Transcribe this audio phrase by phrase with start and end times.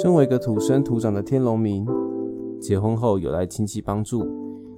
[0.00, 1.84] 身为一个土生土长的天龙民，
[2.60, 4.24] 结婚后有来亲戚帮助，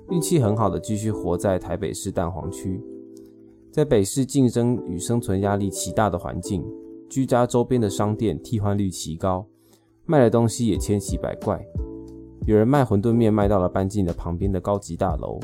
[0.08, 2.82] 运气很好的继续活在台北市蛋黄区。
[3.71, 6.64] 在北市竞争与生存压力极大的环境，
[7.10, 9.44] 居家周边的商店替换率奇高，
[10.06, 11.62] 卖的东西也千奇百怪。
[12.46, 15.38] 有人卖馄饨面卖到了搬进了旁边的高级大楼，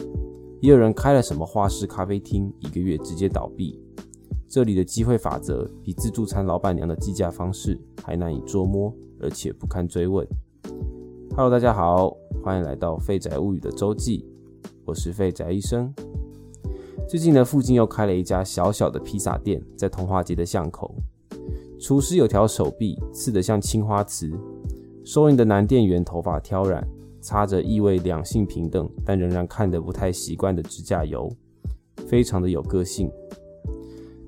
[0.62, 3.78] 也有人开了什么花式咖啡厅，一个月直接倒闭。
[4.48, 10.26] 这里的机会法则比自助餐老板娘的计价方式还难以捉摸，而且不堪追问。
[11.30, 14.24] Hello，大家好，欢迎来到废宅物语的周记，
[14.84, 15.92] 我是废宅医生。
[17.08, 20.94] 最近呢，附近又开了一家小小的披萨店，在通化街的巷口。
[21.78, 24.30] 厨师有条手臂刺得像青花瓷，
[25.04, 26.86] 收银的男店员头发挑染，
[27.20, 31.30] 擦着意味两性平等但仍然看得不太习惯的指甲油，
[32.06, 33.10] 非常的有个性。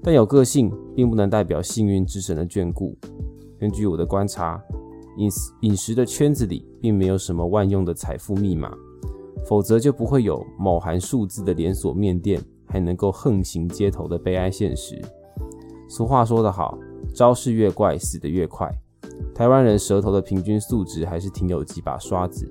[0.03, 2.97] 但有个性，并不能代表幸运之神的眷顾。
[3.59, 4.63] 根据我的观察，
[5.19, 5.31] 饮
[5.61, 8.73] 饮食的圈子里，并没有什么万用的财富密码，
[9.45, 15.01] 否则就不会有某含数字的连锁面店还能够横行街头的悲哀现实。
[15.89, 16.79] 俗话说得好，
[17.15, 18.71] 招式越怪，死得越快。
[19.35, 22.51] 台湾人舌头的平均素质还是挺有几把刷子。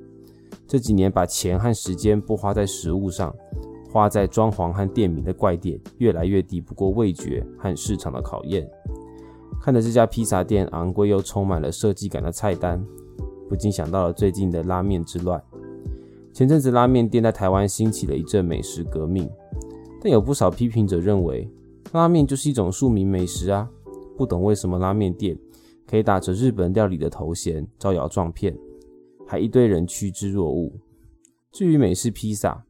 [0.68, 3.34] 这几年把钱和时间不花在食物上。
[3.90, 8.70] 花在装潢和店名的怪店越来越抵不过味觉和市场的考验。
[9.61, 12.81] 看着这家披萨店昂贵又充满了设计感的菜单，
[13.50, 15.41] 不禁想到了最近的拉面之乱。
[16.33, 19.30] 前阵子拉面店在台湾兴起了一阵美食革命，
[20.02, 21.49] 但有不少批评者认为，
[21.91, 23.69] 拉面就是一种庶民美食啊，
[24.16, 25.38] 不懂为什么拉面店
[25.86, 28.58] 可以打着日本料理的头衔招摇撞骗，
[29.25, 30.71] 还一堆人趋之若鹜。
[31.52, 32.64] 至于美式披萨，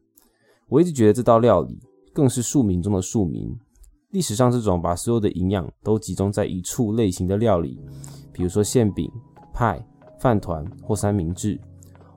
[0.68, 1.78] 我一直觉得这道料理
[2.12, 3.54] 更是庶民中的庶民。
[4.10, 7.78] 历史上，这种把所有的营养都集中在一处类型的料理，
[8.32, 9.10] 比如说馅饼、
[9.52, 9.78] 派、
[10.18, 11.60] 饭团或三明治，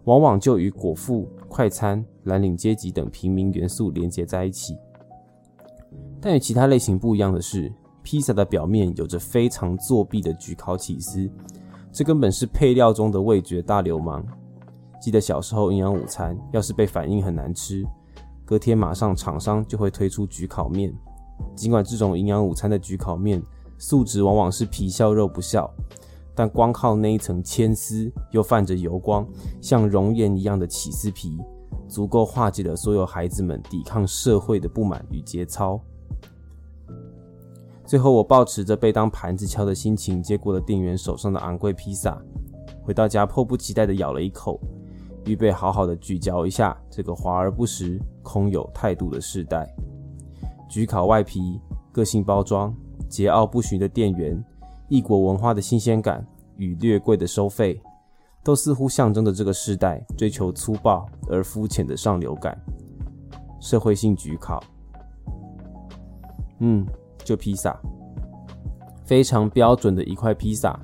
[0.06, 4.78] 往往就与果腹、快餐、蓝领阶级等平民元素连接在一起。
[6.22, 7.70] 但与其他类型不一样的是，
[8.04, 11.30] 披萨的表面有着非常作弊的焗烤起司，
[11.92, 14.26] 这根本是配料中的味觉大流氓。
[15.02, 17.84] 记得小时候营养午餐，要是被反应很难吃。
[18.46, 20.94] 隔天马上厂商就会推出焗烤面，
[21.56, 23.42] 尽管这种营养午餐的焗烤面
[23.78, 25.72] 素质往往是皮笑肉不笑，
[26.36, 29.28] 但光靠那一层牵丝又泛着油光、
[29.62, 31.38] 像熔岩一样的起司皮，
[31.88, 35.80] 足够化解了所有孩子们抵抗社会的不满与节操。
[37.86, 42.18] 最后，我抱持着被当盘子敲的心情，接过了店员手上的昂贵披萨，
[42.84, 44.60] 回到家迫不及待地咬了一口。
[45.26, 49.72] 预备好好的咀嚼一下这个华而不实、空有态度的世代。
[50.72, 51.60] 焗烤外皮、
[51.92, 52.74] 个性包装、
[53.10, 54.42] 桀骜不驯的店员、
[54.88, 57.82] 异国文化的新鲜感与略贵的收费，
[58.42, 62.58] 都似乎象征着这个时代追求粗暴而肤浅的上流感。
[63.60, 64.64] 社会性焗烤，
[66.60, 66.88] 嗯，
[67.26, 67.78] 就披萨，
[69.04, 70.80] 非常标准的一块披萨。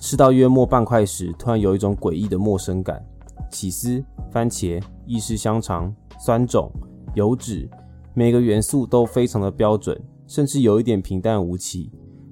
[0.00, 3.00] 吃到约莫半块时，突然有一种诡异的陌生感。
[3.48, 6.70] 起司、番茄、意式香肠、酸种、
[7.14, 7.68] 油脂，
[8.14, 11.90] 每个元素都非常的标准，甚至有一点平淡无奇。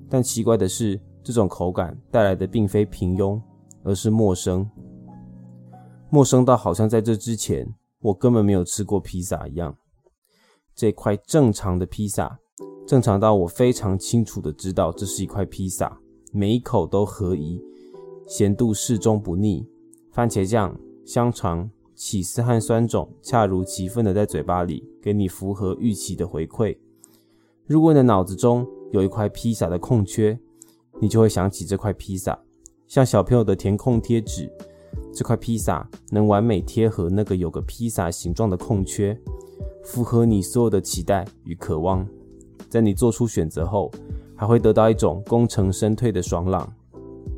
[0.08, 3.40] 但奇怪的是，这种口感带来的并非平庸，
[3.82, 4.68] 而是陌生。
[6.10, 7.66] 陌生到好像在这之前，
[8.00, 9.76] 我根本没有吃过披萨一样。
[10.74, 12.38] 这块正常的披萨，
[12.86, 15.98] 正常到我非常清楚的知道这是一块披萨，
[16.32, 17.60] 每一口都合宜，
[18.26, 19.66] 咸度适中不腻，
[20.12, 20.78] 番茄酱。
[21.04, 26.78] 香肠、起司和酸种恰如其分的在嘴巴里给你符合预期的回馈。
[27.66, 30.38] 如果你的脑子中有一块披萨的空缺，
[31.00, 32.38] 你就会想起这块披萨，
[32.86, 34.48] 像小朋友的填空贴纸。
[35.12, 39.20] 这块披萨能完美贴合那个有个披萨形状的空缺，
[39.82, 42.06] 符合你所有的期待与渴望。
[42.68, 43.90] 在你做出选择后，
[44.36, 46.72] 还会得到一种功成身退的爽朗。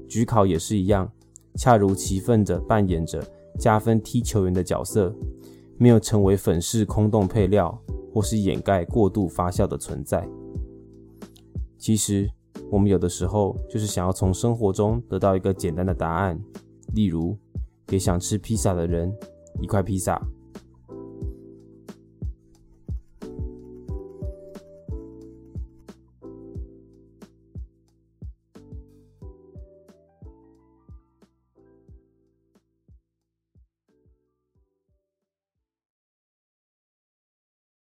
[0.06, 1.10] 举考也是一样，
[1.54, 3.24] 恰如其分的扮演着。
[3.58, 5.14] 加分踢球员的角色，
[5.76, 7.76] 没有成为粉饰空洞配料，
[8.12, 10.26] 或是掩盖过度发酵的存在。
[11.78, 12.28] 其实，
[12.70, 16.38] 我们有的时候就是想要从生活中得到一个简单的答案，
[16.94, 17.36] 例如，
[17.86, 19.12] 给想吃披萨的人
[19.60, 20.20] 一块披萨。